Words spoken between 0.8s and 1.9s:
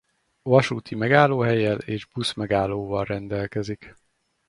megállóhellyel